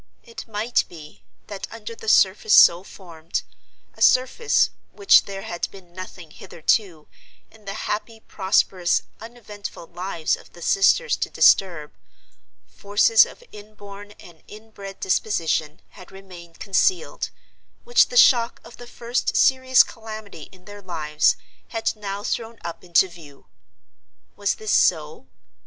It 0.23 0.47
might 0.47 0.83
be, 0.89 1.21
that 1.45 1.67
under 1.71 1.93
the 1.93 2.09
surface 2.09 2.55
so 2.55 2.81
formed—a 2.83 4.01
surface 4.01 4.71
which 4.91 5.25
there 5.25 5.43
had 5.43 5.69
been 5.69 5.93
nothing, 5.93 6.31
hitherto, 6.31 7.07
in 7.51 7.65
the 7.65 7.75
happy, 7.85 8.19
prosperous, 8.19 9.03
uneventful 9.19 9.85
lives 9.85 10.35
of 10.35 10.53
the 10.53 10.61
sisters 10.63 11.15
to 11.17 11.29
disturb—forces 11.29 13.27
of 13.27 13.43
inborn 13.51 14.13
and 14.19 14.41
inbred 14.47 14.99
disposition 14.99 15.83
had 15.89 16.11
remained 16.11 16.57
concealed, 16.59 17.29
which 17.83 18.07
the 18.07 18.17
shock 18.17 18.59
of 18.63 18.77
the 18.77 18.87
first 18.87 19.37
serious 19.37 19.83
calamity 19.83 20.49
in 20.51 20.65
their 20.65 20.81
lives 20.81 21.35
had 21.67 21.95
now 21.95 22.23
thrown 22.23 22.57
up 22.65 22.83
into 22.83 23.07
view. 23.07 23.45
Was 24.35 24.55
this 24.55 24.71
so? 24.71 25.27